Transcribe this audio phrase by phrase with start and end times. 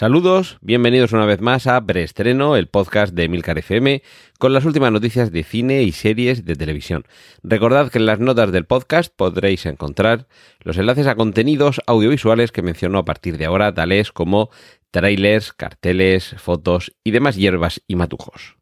[0.00, 4.02] Saludos, bienvenidos una vez más a Preestreno, el podcast de Milcar FM,
[4.38, 7.04] con las últimas noticias de cine y series de televisión.
[7.42, 10.26] Recordad que en las notas del podcast podréis encontrar
[10.60, 14.48] los enlaces a contenidos audiovisuales que menciono a partir de ahora, tales como
[14.90, 18.56] trailers, carteles, fotos y demás hierbas y matujos.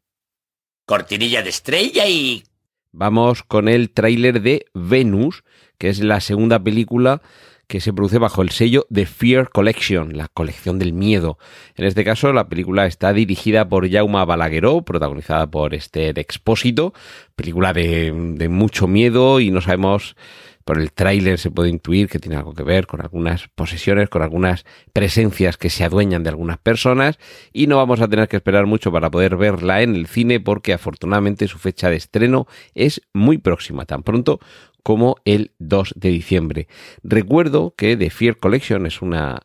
[0.85, 2.43] Cortinilla de estrella y...
[2.91, 5.45] Vamos con el tráiler de Venus,
[5.77, 7.21] que es la segunda película
[7.69, 11.37] que se produce bajo el sello The Fear Collection, la colección del miedo.
[11.75, 16.95] En este caso, la película está dirigida por Jaume Balagueró, protagonizada por Esther Expósito,
[17.35, 20.15] película de, de mucho miedo y no sabemos
[20.69, 24.21] por el tráiler se puede intuir que tiene algo que ver con algunas posesiones, con
[24.21, 27.17] algunas presencias que se adueñan de algunas personas.
[27.51, 30.73] Y no vamos a tener que esperar mucho para poder verla en el cine porque
[30.73, 34.39] afortunadamente su fecha de estreno es muy próxima, tan pronto
[34.89, 36.67] como el 2 de diciembre.
[37.03, 39.43] Recuerdo que The Fear Collection es una,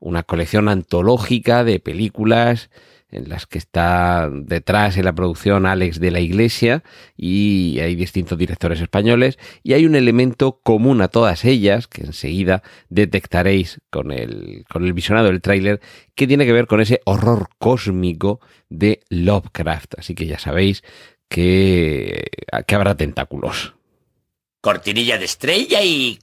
[0.00, 2.70] una colección antológica de películas
[3.12, 6.82] en las que está detrás en la producción Alex de la Iglesia
[7.16, 12.64] y hay distintos directores españoles y hay un elemento común a todas ellas que enseguida
[12.88, 15.80] detectaréis con el, con el visionado del tráiler
[16.16, 20.00] que tiene que ver con ese horror cósmico de Lovecraft.
[20.00, 20.82] Así que ya sabéis
[21.28, 22.24] que,
[22.66, 23.74] que habrá tentáculos.
[24.60, 26.18] Cortinilla de estrella y...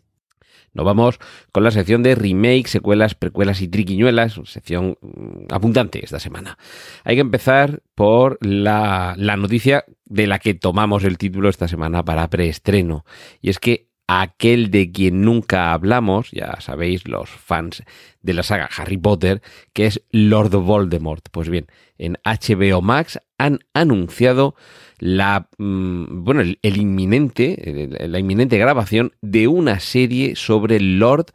[0.73, 1.19] Nos vamos
[1.51, 6.59] con la sección de remake, secuelas, precuelas y triquiñuelas, sección mm, abundante esta semana.
[7.03, 12.05] Hay que empezar por la, la noticia de la que tomamos el título esta semana
[12.05, 13.05] para preestreno.
[13.41, 17.83] Y es que aquel de quien nunca hablamos, ya sabéis, los fans
[18.21, 19.41] de la saga Harry Potter,
[19.73, 21.27] que es Lord Voldemort.
[21.31, 24.55] Pues bien, en HBO Max han anunciado
[24.99, 31.27] la mm, bueno el, inminente la inminente grabación de una serie sobre Lord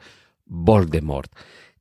[0.47, 1.31] Voldemort.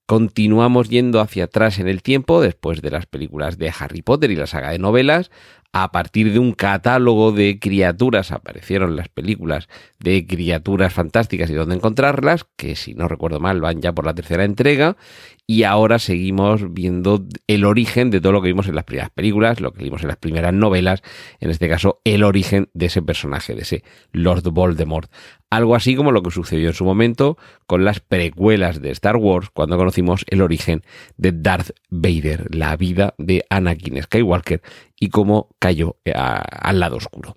[0.06, 4.35] Continuamos yendo hacia atrás en el tiempo después de las películas de Harry Potter y
[4.35, 5.31] la saga de novelas.
[5.74, 11.76] A partir de un catálogo de criaturas aparecieron las películas de criaturas fantásticas y dónde
[11.76, 14.98] encontrarlas, que si no recuerdo mal van ya por la tercera entrega.
[15.51, 19.59] Y ahora seguimos viendo el origen de todo lo que vimos en las primeras películas,
[19.59, 21.03] lo que vimos en las primeras novelas,
[21.41, 25.12] en este caso el origen de ese personaje, de ese Lord Voldemort.
[25.50, 29.50] Algo así como lo que sucedió en su momento con las precuelas de Star Wars,
[29.50, 30.84] cuando conocimos el origen
[31.17, 34.62] de Darth Vader, la vida de Anakin Skywalker
[34.97, 37.35] y cómo cayó eh, al lado oscuro.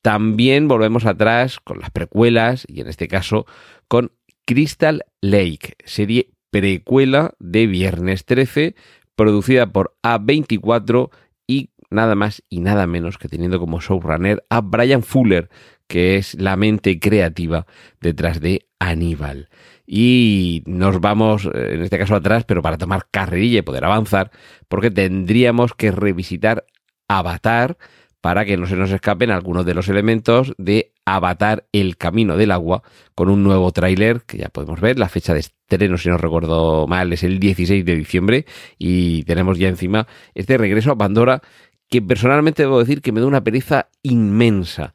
[0.00, 3.44] También volvemos atrás con las precuelas y en este caso
[3.86, 4.12] con
[4.46, 8.74] Crystal Lake, serie precuela de Viernes 13,
[9.14, 11.10] producida por A24
[11.46, 15.50] y nada más y nada menos que teniendo como showrunner a Brian Fuller,
[15.86, 17.66] que es la mente creativa
[18.00, 19.48] detrás de Aníbal.
[19.86, 24.30] Y nos vamos, eh, en este caso atrás, pero para tomar carrerilla y poder avanzar,
[24.68, 26.64] porque tendríamos que revisitar
[27.08, 27.76] Avatar
[28.20, 32.50] para que no se nos escapen algunos de los elementos de Avatar El Camino del
[32.50, 32.82] Agua
[33.14, 34.98] con un nuevo tráiler que ya podemos ver.
[34.98, 38.46] La fecha de estreno, si no recuerdo mal, es el 16 de diciembre
[38.78, 41.42] y tenemos ya encima este regreso a Pandora
[41.88, 44.94] que personalmente debo decir que me da una pereza inmensa.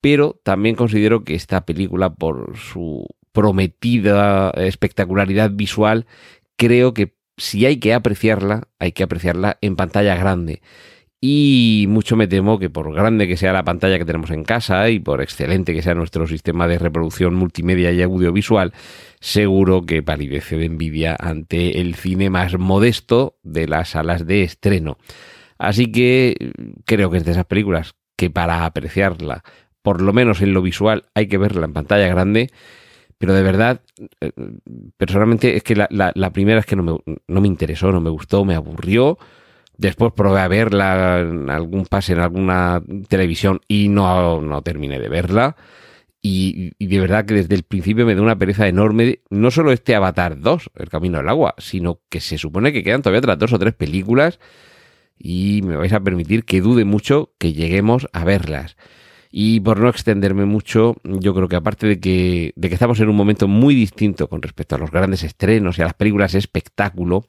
[0.00, 6.06] Pero también considero que esta película, por su prometida espectacularidad visual,
[6.56, 10.62] creo que si hay que apreciarla, hay que apreciarla en pantalla grande.
[11.24, 14.90] Y mucho me temo que por grande que sea la pantalla que tenemos en casa
[14.90, 18.72] y por excelente que sea nuestro sistema de reproducción multimedia y audiovisual,
[19.20, 24.98] seguro que palidece de envidia ante el cine más modesto de las salas de estreno.
[25.58, 26.52] Así que
[26.86, 29.44] creo que es de esas películas que para apreciarla,
[29.80, 32.50] por lo menos en lo visual, hay que verla en pantalla grande.
[33.18, 33.80] Pero de verdad,
[34.20, 34.32] eh,
[34.96, 36.98] personalmente es que la, la- la primera es que no me,
[37.28, 39.18] no me interesó, no me gustó, me aburrió.
[39.76, 45.56] Después probé a verla algún pase en alguna televisión y no, no terminé de verla.
[46.24, 49.96] Y, de verdad que desde el principio me da una pereza enorme, no solo este
[49.96, 53.52] Avatar 2, El Camino del Agua, sino que se supone que quedan todavía otras dos
[53.52, 54.38] o tres películas
[55.18, 58.76] y me vais a permitir que dude mucho que lleguemos a verlas.
[59.32, 63.08] Y por no extenderme mucho, yo creo que aparte de que, de que estamos en
[63.08, 67.24] un momento muy distinto con respecto a los grandes estrenos y a las películas espectáculo,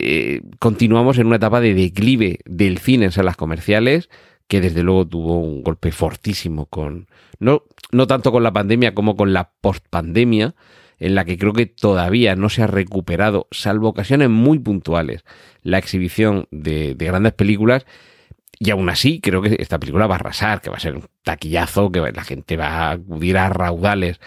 [0.00, 4.08] eh, continuamos en una etapa de declive del cine en salas comerciales
[4.48, 7.06] que desde luego tuvo un golpe fortísimo con,
[7.38, 10.54] no, no tanto con la pandemia como con la postpandemia,
[10.98, 15.24] en la que creo que todavía no se ha recuperado, salvo ocasiones muy puntuales,
[15.62, 17.86] la exhibición de, de grandes películas.
[18.60, 21.04] Y aún así, creo que esta película va a arrasar, que va a ser un
[21.22, 24.18] taquillazo, que la gente va a acudir a raudales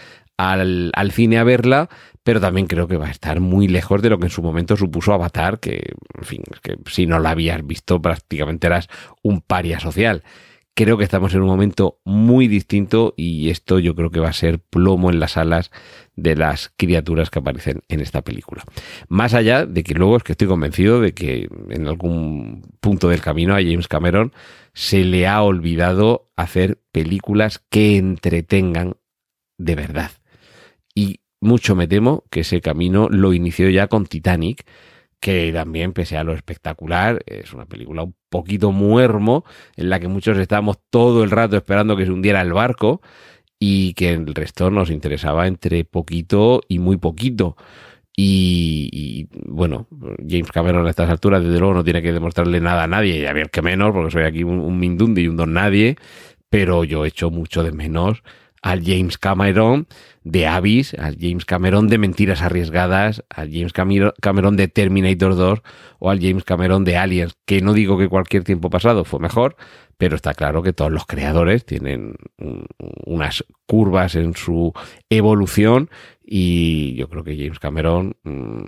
[0.50, 1.88] al, cine a verla,
[2.22, 4.76] pero también creo que va a estar muy lejos de lo que en su momento
[4.76, 8.88] supuso Avatar, que, en fin, que si no la habías visto prácticamente eras
[9.22, 10.22] un paria social.
[10.74, 14.32] Creo que estamos en un momento muy distinto y esto yo creo que va a
[14.32, 15.70] ser plomo en las alas
[16.16, 18.64] de las criaturas que aparecen en esta película.
[19.08, 23.20] Más allá de que luego es que estoy convencido de que en algún punto del
[23.20, 24.32] camino a James Cameron
[24.72, 28.96] se le ha olvidado hacer películas que entretengan
[29.58, 30.10] de verdad.
[30.94, 34.64] Y mucho me temo que ese camino lo inició ya con Titanic,
[35.20, 39.44] que también, pese a lo espectacular, es una película un poquito muermo,
[39.76, 43.00] en la que muchos estábamos todo el rato esperando que se hundiera el barco
[43.58, 47.56] y que el resto nos interesaba entre poquito y muy poquito.
[48.16, 49.86] Y, bueno,
[50.28, 53.26] James Cameron a estas alturas, desde luego, no tiene que demostrarle nada a nadie, y
[53.26, 55.96] a ver que menos, porque soy aquí un, un mindundi y un don nadie,
[56.50, 58.22] pero yo echo mucho de menos
[58.60, 59.86] al James Cameron
[60.24, 65.62] de Abyss, al James Cameron de Mentiras Arriesgadas, al James Cameron de Terminator 2
[65.98, 69.56] o al James Cameron de Aliens, que no digo que cualquier tiempo pasado fue mejor,
[69.96, 72.16] pero está claro que todos los creadores tienen
[73.06, 74.72] unas curvas en su
[75.08, 75.90] evolución
[76.24, 78.62] y yo creo que James Cameron mmm,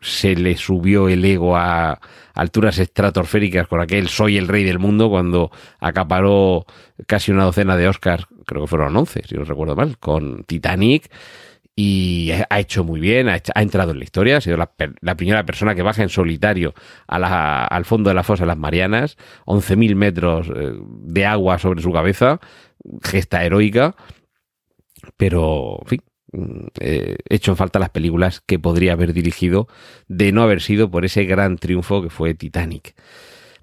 [0.00, 2.00] se le subió el ego a
[2.34, 6.66] alturas estratosféricas con aquel Soy el rey del mundo cuando acaparó
[7.06, 10.93] casi una docena de Oscars, creo que fueron 11, si no recuerdo mal, con Titanic
[11.76, 15.74] y ha hecho muy bien, ha, entrado en la historia, ha sido la, primera persona
[15.74, 16.72] que baja en solitario
[17.08, 22.38] al fondo de la fosa de las Marianas, 11.000 metros de agua sobre su cabeza,
[23.02, 23.96] gesta heroica,
[25.16, 26.00] pero, en fin,
[26.80, 29.68] eh, hecho en falta las películas que podría haber dirigido
[30.08, 32.94] de no haber sido por ese gran triunfo que fue Titanic.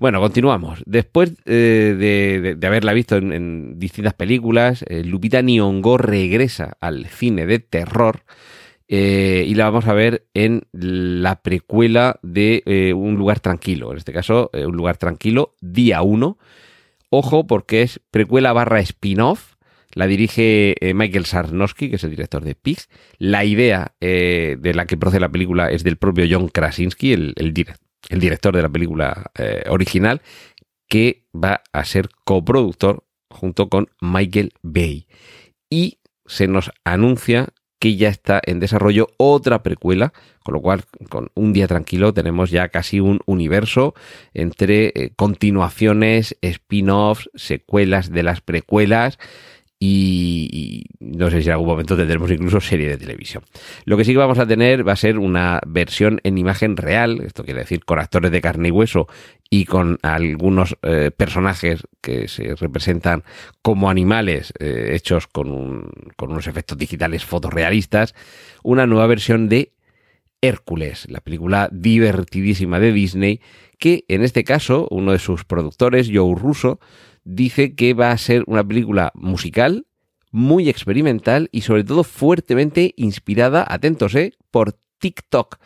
[0.02, 0.82] Bueno, continuamos.
[0.88, 7.60] Después eh, de, haberla visto en, distintas películas, eh, Lupita Nyong'o regresa al cine de
[7.60, 8.24] terror
[8.88, 13.92] eh, y la vamos a ver en la precuela de Un lugar tranquilo.
[13.92, 16.36] En este caso, Un lugar tranquilo, día 1.
[17.12, 19.54] Ojo, porque es precuela barra spin-off.
[19.94, 22.90] La dirige Michael Sarnowski, que es el director de Pigs.
[23.20, 27.54] La idea de la que procede la película es del propio John Krasinski, el, el
[27.54, 30.22] director el director de la película eh, original,
[30.88, 35.08] que va a ser coproductor junto con Michael Bay.
[35.70, 37.50] Y se nos anuncia
[37.80, 40.14] que ya está en desarrollo otra precuela,
[40.44, 43.96] con lo cual con un día tranquilo tenemos ya casi un universo
[44.36, 49.18] entre eh, continuaciones, spin-offs, secuelas de las precuelas
[49.84, 53.44] y, no sé si en algún momento tendremos incluso serie de televisión.
[53.86, 57.20] Lo que sí que vamos a tener va a ser una versión en imagen real,
[57.22, 59.08] esto quiere decir con actores de carne y hueso
[59.50, 63.24] y con algunos eh, personajes que se representan
[63.64, 68.14] como animales eh, hechos con, un, con unos efectos digitales fotorrealistas,
[68.62, 69.74] una nueva versión de
[70.42, 73.42] Hércules, la película divertidísima de Disney,
[73.80, 76.80] que en este caso uno de sus productores, Joe Russo,
[77.36, 79.86] dice que va a ser una película musical,
[80.32, 84.34] muy experimental y sobre todo fuertemente inspirada, atentos, ¿eh?
[84.50, 85.58] por TikTok.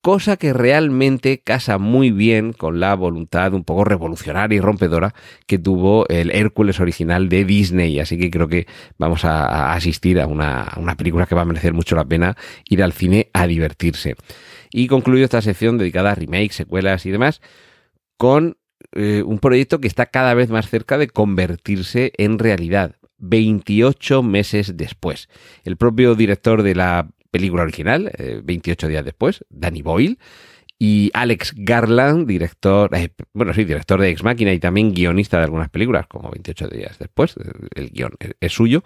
[0.00, 5.14] Cosa que realmente casa muy bien con la voluntad un poco revolucionaria y rompedora
[5.46, 7.98] que tuvo el Hércules original de Disney.
[7.98, 11.46] Así que creo que vamos a, asistir a una, a una película que va a
[11.46, 12.36] merecer mucho la pena
[12.68, 14.14] ir al cine a divertirse.
[14.70, 17.40] Y concluyo esta sección dedicada a remakes, secuelas y demás
[18.16, 18.56] con
[18.92, 22.96] eh, un proyecto que está cada vez más cerca de convertirse en realidad.
[23.18, 25.28] 28 meses después.
[25.64, 30.18] El propio director de la película original, eh, 28 días después, Danny Boyle,
[30.78, 35.44] y Alex Garland, director, eh, bueno, sí, director de Ex Máquina y también guionista de
[35.44, 37.34] algunas películas, como 28 días después,
[37.74, 38.82] el guion es suyo,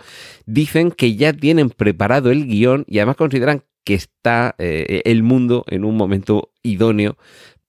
[0.47, 5.65] dicen que ya tienen preparado el guion y además consideran que está eh, el mundo
[5.69, 7.17] en un momento idóneo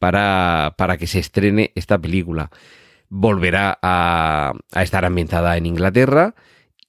[0.01, 2.50] para, para que se estrene esta película.
[3.08, 6.34] Volverá a, a estar ambientada en Inglaterra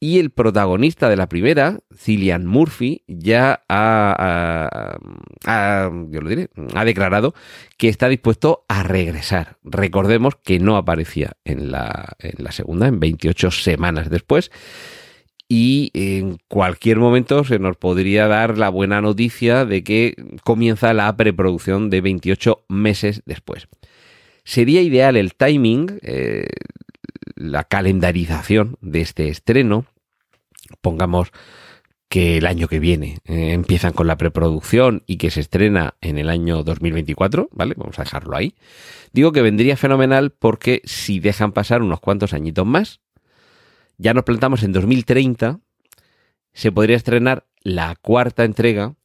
[0.00, 4.96] y el protagonista de la primera, Cillian Murphy, ya ha,
[5.44, 7.34] ha, lo diré, ha declarado
[7.76, 9.58] que está dispuesto a regresar.
[9.62, 14.50] Recordemos que no aparecía en la, en la segunda, en 28 semanas después
[15.54, 21.14] y en cualquier momento se nos podría dar la buena noticia de que comienza la
[21.14, 23.68] preproducción de 28 meses después.
[24.44, 26.46] Sería ideal el timing, eh,
[27.36, 29.84] la calendarización de este estreno.
[30.80, 31.32] Pongamos
[32.08, 36.16] que el año que viene eh, empiezan con la preproducción y que se estrena en
[36.16, 37.74] el año 2024, ¿vale?
[37.76, 38.54] Vamos a dejarlo ahí.
[39.12, 43.01] Digo que vendría fenomenal porque si dejan pasar unos cuantos añitos más,
[43.98, 45.60] ya nos plantamos en 2030,
[46.52, 48.96] se podría estrenar la cuarta entrega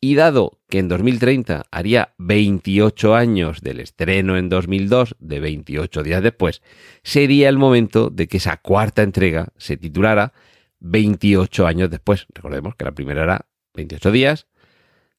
[0.00, 6.22] y dado que en 2030 haría 28 años del estreno en 2002, de 28 días
[6.22, 6.62] después,
[7.02, 10.32] sería el momento de que esa cuarta entrega se titulara
[10.80, 12.26] 28 años después.
[12.34, 14.46] Recordemos que la primera era 28 días,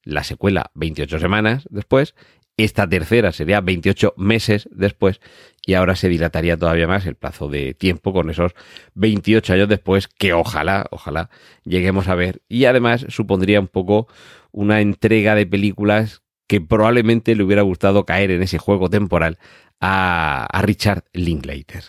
[0.03, 2.15] la secuela 28 semanas después,
[2.57, 5.21] esta tercera sería 28 meses después
[5.65, 8.53] y ahora se dilataría todavía más el plazo de tiempo con esos
[8.95, 11.29] 28 años después que ojalá, ojalá
[11.63, 14.07] lleguemos a ver y además supondría un poco
[14.51, 19.37] una entrega de películas que probablemente le hubiera gustado caer en ese juego temporal
[19.79, 21.83] a, a Richard Linklater.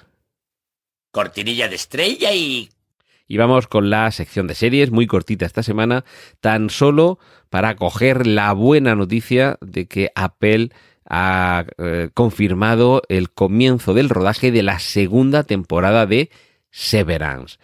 [1.11, 2.69] Cortinilla de estrella y
[3.33, 6.05] y vamos con la sección de series, muy cortita esta semana,
[6.41, 10.69] tan solo para coger la buena noticia de que Apple
[11.12, 16.31] ha eh, confirmado el comienzo del rodaje de la segunda temporada de
[16.71, 17.59] Severance.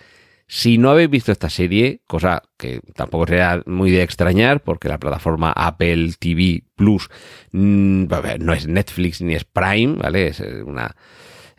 [0.47, 4.99] Si no habéis visto esta serie, cosa que tampoco sea muy de extrañar, porque la
[4.99, 7.09] plataforma Apple TV Plus
[7.53, 8.05] mm,
[8.39, 10.29] no es Netflix ni es Prime, ¿vale?
[10.29, 10.95] Es una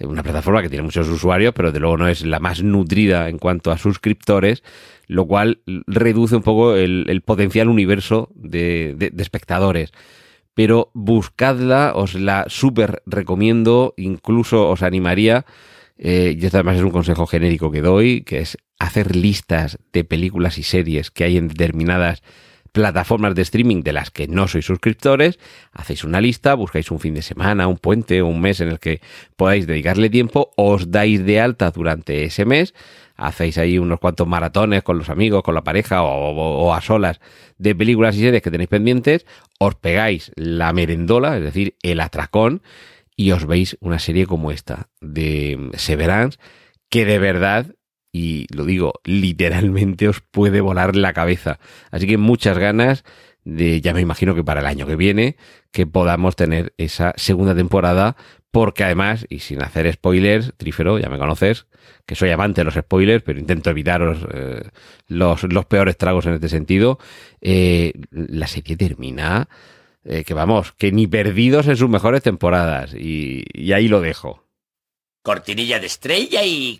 [0.08, 3.38] una plataforma que tiene muchos usuarios, pero de luego no es la más nutrida en
[3.38, 4.63] cuanto a suscriptores,
[5.08, 9.91] lo cual reduce un poco el, potencial universo de, espectadores.
[10.60, 15.46] Pero buscadla, os la súper recomiendo, incluso os animaría,
[15.98, 20.04] eh, y esto además es un consejo genérico que doy, que es hacer listas de
[20.04, 22.24] películas y series que hay en determinadas
[22.74, 25.39] plataformas de streaming de las que no sois suscriptores,
[25.72, 29.00] hacéis una lista, buscáis un fin de semana, un puente un mes en el que
[29.38, 32.74] podáis dedicarle tiempo, os dais de alta durante ese mes,
[33.20, 37.20] hacéis ahí unos cuantos maratones con los amigos, con la pareja o, a solas
[37.58, 39.26] de películas y series que tenéis pendientes,
[39.60, 42.62] os pegáis la merendola, es decir, el atracón,
[43.16, 46.40] y os veis una serie como esta de Severance,
[46.90, 47.76] que de verdad
[48.12, 51.60] y lo digo literalmente os puede volar la cabeza.
[51.92, 53.04] Así que muchas ganas
[53.44, 55.36] de, ya me imagino que para el año que viene,
[55.72, 58.16] que podamos tener esa segunda temporada,
[58.51, 61.68] porque además, y sin hacer spoilers, Trífero, ya me conoces,
[62.06, 64.63] que soy amante de los spoilers, pero intento evitaros eh,
[65.08, 67.00] los, los, peores tragos en este sentido,
[67.41, 69.50] eh, la serie termina,
[70.03, 74.44] eh, que vamos, que ni perdidos en sus mejores temporadas, y, y ahí lo dejo.
[75.22, 76.79] Cortinilla de estrella y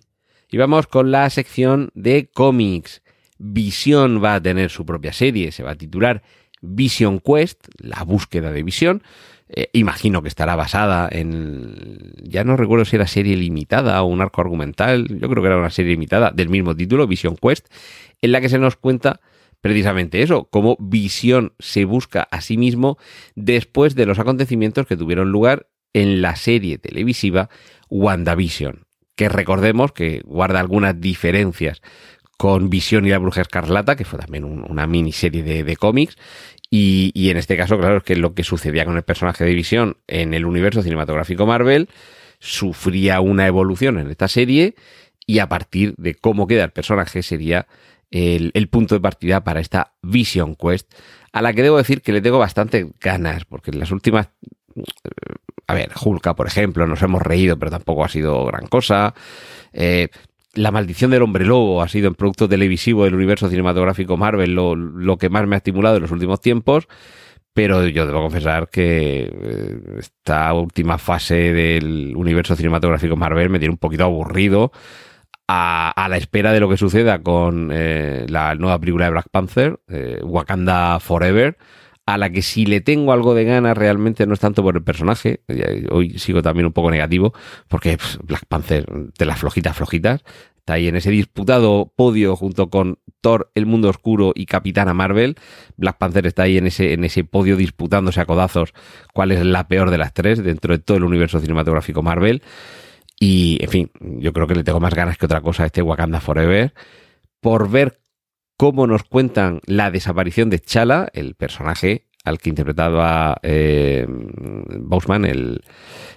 [0.52, 3.04] y vamos con la sección de cómics.
[3.38, 6.24] Visión va a tener su propia serie, se va a titular
[6.62, 9.04] Vision Quest, la búsqueda de visión.
[9.52, 12.14] Eh, imagino que estará basada en.
[12.22, 15.08] Ya no recuerdo si era serie limitada o un arco argumental.
[15.08, 17.68] Yo creo que era una serie limitada del mismo título, Vision Quest,
[18.22, 19.22] en la que se nos cuenta
[19.62, 22.98] precisamente eso, cómo Visión se busca a sí mismo
[23.36, 27.50] después de los acontecimientos que tuvieron lugar en la serie televisiva
[27.90, 28.86] WandaVision
[29.20, 31.82] que recordemos que guarda algunas diferencias
[32.40, 36.16] con Visión y la Bruja Escarlata, que fue también una miniserie de, de cómics.
[36.70, 39.54] Y, y, en este caso, claro, es que lo que sucedía con el personaje de
[39.54, 41.90] Visión en el universo cinematográfico Marvel
[42.40, 44.76] sufría una evolución en esta serie
[45.26, 47.68] y a partir de cómo queda el personaje sería
[48.10, 50.94] el, punto de partida para esta Vision Quest,
[51.34, 54.30] a la que debo decir que le tengo bastante ganas, porque en las últimas
[55.68, 59.14] a ver, Hulka, por ejemplo, nos hemos reído, pero tampoco ha sido gran cosa.
[59.74, 60.08] Eh,
[60.60, 65.18] la maldición del hombre lobo ha sido en producto televisivo del universo cinematográfico Marvel lo,
[65.18, 66.88] que más me ha estimulado en los últimos tiempos.
[67.54, 73.72] Pero yo debo confesar que eh, esta última fase del universo cinematográfico Marvel me tiene
[73.72, 74.72] un poquito aburrido.
[75.48, 79.80] A, la espera de lo que suceda con eh, la nueva película de Black Panther,
[80.22, 81.58] Wakanda Forever,
[82.14, 84.84] a la que si le tengo algo de ganas realmente no es tanto por el
[84.84, 85.42] personaje,
[85.92, 87.34] hoy sigo también un poco negativo,
[87.68, 90.24] porque Black Panther, de las flojitas, flojitas,
[90.58, 95.36] está ahí en ese disputado podio junto con Thor, El Mundo Oscuro y Capitana Marvel.
[95.78, 98.74] Black Panther está ahí en ese, en ese podio disputándose a codazos
[99.14, 102.42] cuál es la peor de las tres dentro de todo el universo cinematográfico Marvel.
[103.20, 105.82] Y, en fin, yo creo que le tengo más ganas que otra cosa a este
[105.82, 106.74] Wakanda Forever
[107.42, 108.00] por ver
[108.60, 115.64] cómo nos cuentan la desaparición de Chala, el personaje al que interpretaba eh, Boseman, el,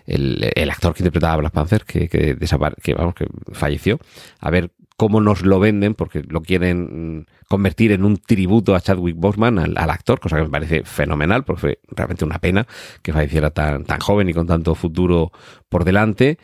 [0.06, 4.00] el, actor que interpretaba a Black Panther, que, que, que, vamos, que falleció.
[4.40, 9.14] A ver cómo nos lo venden, porque lo quieren convertir en un tributo a Chadwick
[9.16, 12.66] Boseman, al, actor, cosa que me parece fenomenal, porque fue realmente una pena
[13.02, 15.30] que falleciera tan, tan joven y con tanto futuro
[15.68, 16.38] por delante.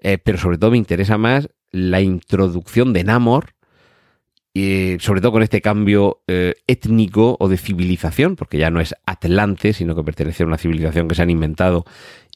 [0.00, 3.53] eh, pero sobre todo me interesa más la introducción de Namor,
[4.56, 8.94] y sobre todo con este cambio eh, étnico o de civilización, porque ya no es
[9.04, 11.84] Atlante, sino que pertenece a una civilización que se han inventado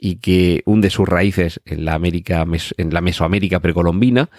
[0.00, 2.44] y que hunde sus raíces en la América,
[2.76, 4.30] en la Mesoamérica precolombina.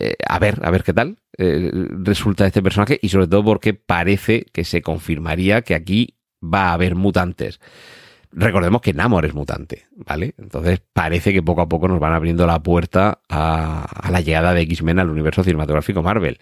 [0.00, 1.70] Eh, a ver, a ver qué tal eh,
[2.02, 6.72] resulta este personaje y sobre todo porque parece que se confirmaría que aquí va a
[6.72, 7.60] haber mutantes.
[8.30, 10.32] Recordemos que Namor es mutante, ¿vale?
[10.38, 14.54] Entonces parece que poco a poco nos van abriendo la puerta a, a la llegada
[14.54, 16.38] de X-Men al universo cinematográfico Marvel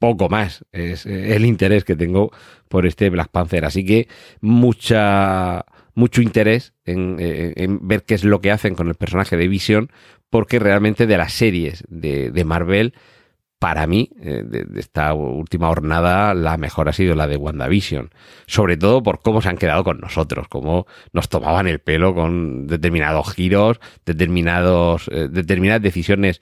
[0.00, 0.64] poco más.
[0.72, 2.32] Es eh, el interés que tengo
[2.68, 3.64] por este Black Panther.
[3.64, 4.08] Así que
[4.40, 5.64] mucha,
[5.94, 9.92] mucho interés eh, en, ver qué es lo que hacen con el personaje de Vision,
[10.28, 12.94] porque realmente de las series de, Marvel,
[13.58, 18.08] para mí, eh, de, esta última jornada, la mejor ha sido la de WandaVision.
[18.46, 22.66] Sobre todo por cómo se han quedado con nosotros, cómo nos tomaban el pelo con
[22.66, 26.40] determinados giros, determinados, determinadas decisiones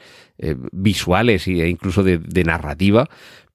[0.70, 3.08] visuales e incluso de narrativa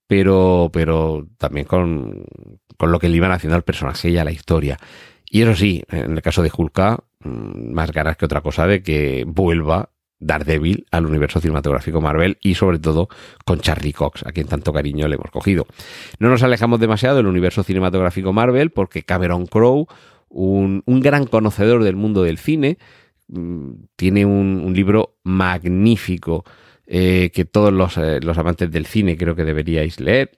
[0.08, 2.26] pero, pero también con,
[2.80, 4.78] lo que le iban haciendo al personaje y a la historia.
[5.30, 8.84] Y eso sí, en el caso de Hulka, mm, más ganas que otra cosa de
[8.84, 13.10] que vuelva Daredevil al universo cinematográfico Marvel y sobre todo
[13.46, 15.66] con Charlie Cox, a quien tanto cariño le hemos cogido.
[16.20, 19.88] No nos alejamos demasiado del universo cinematográfico Marvel porque Cameron Crowe,
[20.30, 22.78] un, gran conocedor del mundo del cine,
[23.28, 26.46] mm, tiene un libro magnífico
[26.86, 30.32] eh, que todos eh, los, amantes del cine creo que deberíais leer.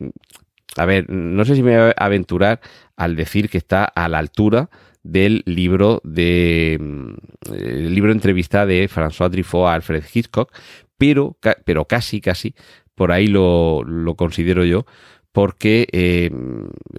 [0.77, 2.59] A ver, no sé si me voy a aventurar
[2.95, 4.69] al decir que está a la altura
[5.03, 10.51] del libro de mm, el libro entrevista de François Truffaut a Alfred Hitchcock,
[10.97, 12.55] pero, pero casi, casi
[12.93, 13.83] por ahí lo,
[14.15, 14.85] considero yo,
[15.31, 16.31] porque eh,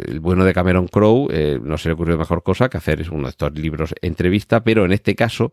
[0.07, 3.31] el bueno de Cameron Crowe no se le ocurrió mejor cosa que hacer uno de
[3.31, 5.53] estos libros entrevista, pero en este caso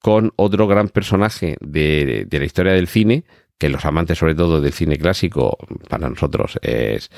[0.00, 3.24] con otro gran personaje de, la historia del cine,
[3.58, 7.10] que los amantes sobre todo del cine clásico, para nosotros es,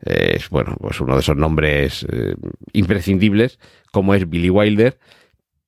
[0.00, 2.34] es bueno, pues uno de esos nombres eh,
[2.72, 3.58] imprescindibles,
[3.92, 4.98] como es Billy Wilder,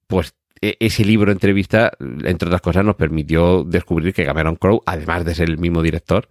[0.06, 1.92] pues e, ese libro entrevista,
[2.24, 6.28] entre otras cosas, nos permitió descubrir que Cameron Crowe, además de ser el mismo director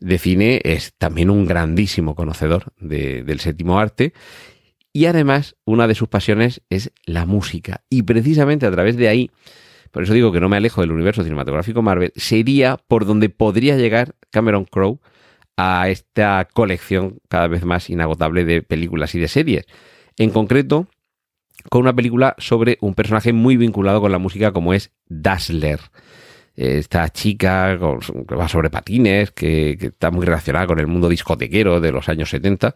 [0.00, 4.12] de cine, es también un grandísimo conocedor del séptimo arte
[4.96, 7.82] y además, una de sus pasiones es la música.
[7.90, 9.30] Y precisamente a través de ahí,
[9.90, 13.76] por eso digo que no me alejo del universo cinematográfico Marvel, sería por donde podría
[13.76, 14.98] llegar Cameron Crowe
[15.58, 19.66] a esta colección cada vez más inagotable de películas y de series.
[20.16, 20.86] En concreto,
[21.68, 25.80] con una película sobre un personaje muy vinculado con la música como es Dazzler.
[26.54, 27.78] Esta chica
[28.26, 32.08] que va sobre patines, que, que, está muy relacionada con el mundo discotequero de los
[32.08, 32.74] años 70,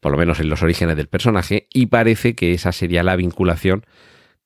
[0.00, 3.84] por lo menos en los orígenes del personaje, y parece que esa sería la vinculación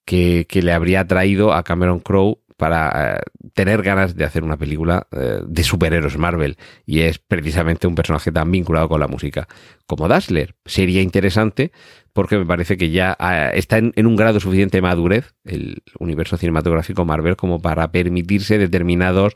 [0.05, 3.21] que, le habría traído a Cameron Crowe para eh,
[3.53, 8.31] tener ganas de hacer una película eh, de superhéroes Marvel y es precisamente un personaje
[8.31, 9.49] tan vinculado con la música
[9.87, 10.55] como Dazzler.
[10.65, 11.73] Sería interesante
[12.13, 15.83] porque me parece que ya ah, está en, en, un grado suficiente de madurez el
[15.99, 19.35] universo cinematográfico Marvel como para permitirse determinados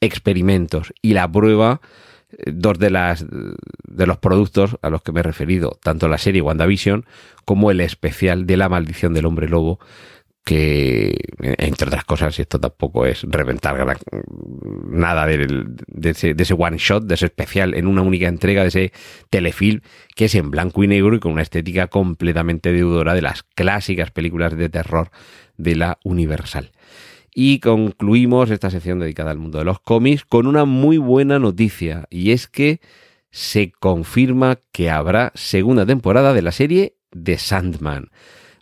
[0.00, 1.80] experimentos y la prueba
[2.46, 6.42] dos de las de los productos a los que me he referido, tanto la serie
[6.42, 7.04] WandaVision
[7.44, 9.80] como el especial de la maldición del hombre lobo,
[10.44, 13.76] que entre otras cosas, esto tampoco es reventar
[14.86, 15.66] nada de,
[16.02, 18.92] ese, one shot, de ese especial en una única entrega de ese
[19.28, 19.80] telefilm
[20.16, 24.10] que es en blanco y negro y con una estética completamente deudora de las clásicas
[24.10, 25.10] películas de terror
[25.56, 26.72] de la Universal.
[27.34, 32.06] Y concluimos esta sección dedicada al mundo de los cómics con una muy buena noticia,
[32.10, 32.80] y es que
[33.30, 38.10] se confirma que habrá segunda temporada de la serie The Sandman.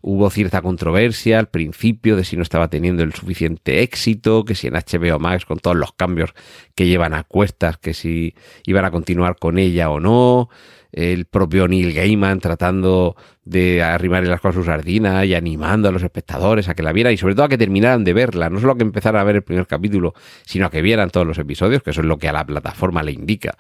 [0.01, 4.69] Hubo cierta controversia al principio de si no estaba teniendo el suficiente éxito, que si
[4.69, 6.35] en HBO Max con todos los cambios
[6.77, 10.51] que llevan a cuestas, que si iban a continuar con ella o no
[10.93, 15.93] el propio Neil Gaiman tratando de arrimar las cosas a su sardina y animando a
[15.93, 18.61] los espectadores a que la vieran y sobre todo a que terminaran de verla, no
[18.61, 21.39] solo a que empezaran a ver el primer capítulo, sino a que vieran todos los
[21.39, 23.57] episodios, que eso es lo que a la plataforma le indica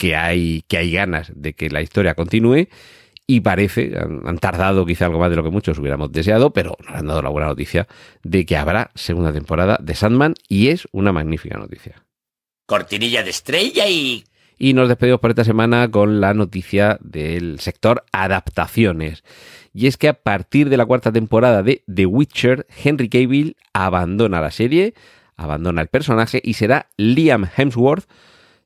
[0.00, 2.68] que hay, que hay ganas de que la historia continúe.
[3.26, 6.96] Y parece, han, tardado quizá algo más de lo que muchos hubiéramos deseado, pero nos
[6.96, 7.86] han dado la buena noticia
[8.24, 12.02] de que habrá segunda temporada de Sandman y es una magnífica noticia.
[12.66, 14.24] Cortinilla de estrella y
[14.60, 19.24] y nos despedimos por esta semana con la noticia del sector adaptaciones.
[19.72, 24.42] Y es que a partir de la cuarta temporada de The Witcher, Henry Cavill abandona
[24.42, 24.92] la serie,
[25.36, 28.04] abandona el personaje y será Liam Hemsworth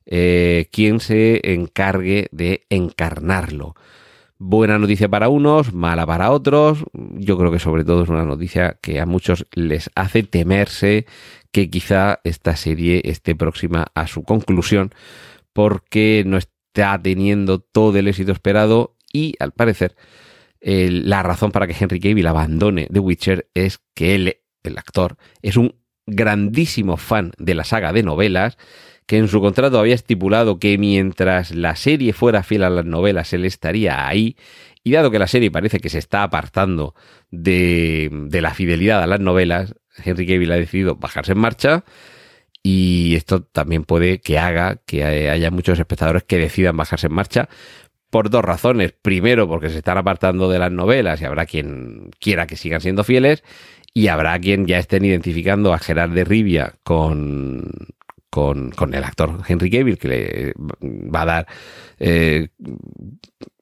[0.05, 3.75] eh, quien se encargue de encarnarlo.
[4.37, 6.83] Buena noticia para unos, mala para otros.
[6.93, 11.05] Yo creo que sobre todo es una noticia que a muchos les hace temerse
[11.53, 14.91] que quizá esta serie esté próxima a su conclusión
[15.55, 19.95] porque no está teniendo todo el éxito esperado y al parecer
[20.59, 25.55] la razón para que Henry Cavill abandone The Witcher es que él, el actor, es
[25.55, 28.57] un grandísimo fan de la saga de novelas
[29.05, 33.31] que en su contrato había estipulado que mientras la serie fuera fiel a las novelas,
[33.31, 34.35] él estaría ahí.
[34.83, 36.95] Y dado que la serie parece que se está apartando
[37.31, 41.85] de, de la fidelidad a las novelas, Henry Cavill ha decidido bajarse en marcha.
[42.67, 47.47] Y esto también puede que haga que haya muchos espectadores que decidan bajarse en marcha
[48.09, 48.91] por dos razones.
[48.91, 53.03] Primero, porque se están apartando de las novelas y habrá quien quiera que sigan siendo
[53.03, 53.43] fieles.
[53.93, 57.69] Y habrá quien ya estén identificando a Gerard de Rivia con,
[58.31, 61.47] con, el actor Henry Cavill, que le va a dar
[61.99, 62.47] eh,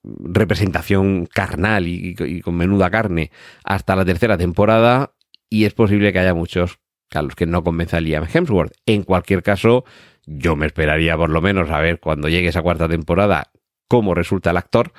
[0.02, 3.32] representación carnal y, con menuda carne
[3.66, 5.12] hasta la tercera temporada.
[5.50, 6.80] Y es posible que haya muchos
[7.19, 8.73] a los que no convenza a Liam Hemsworth.
[8.86, 9.86] En cualquier caso,
[10.26, 13.52] yo me esperaría por lo menos a ver cuando llegue esa cuarta temporada
[13.88, 14.93] cómo resulta el actor.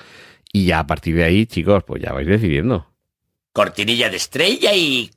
[0.52, 2.86] Y ya a partir de ahí, chicos, pues ya vais decidiendo.
[3.52, 5.10] Cortinilla de estrella y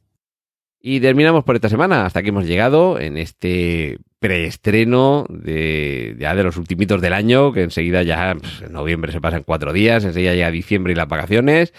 [0.90, 2.06] y terminamos por esta semana.
[2.06, 7.64] Hasta aquí hemos llegado en este preestreno de, ya de los ultimitos del año, que
[7.64, 11.74] enseguida ya pues, en noviembre se pasan cuatro días, enseguida llega diciembre y las vacaciones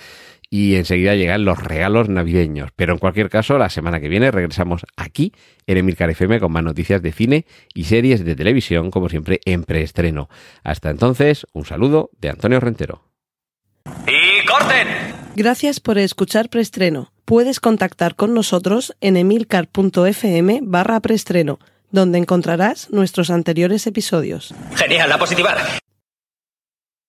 [0.51, 2.71] y enseguida llegan los regalos navideños.
[2.75, 5.33] Pero en cualquier caso, la semana que viene regresamos aquí
[5.67, 9.65] en Emilcar FM con más noticias de cine y series de televisión, como siempre, en
[9.65, 10.29] preestreno.
[10.65, 13.05] Hasta entonces, un saludo de Antonio Rentero.
[14.07, 14.89] ¡Y corten!
[15.37, 17.13] Gracias por escuchar preestreno.
[17.25, 21.59] Puedes contactar con nosotros en emilcar.fm barra preestreno
[21.91, 24.55] donde encontrarás nuestros anteriores episodios.
[24.75, 25.59] Genial, la positivar.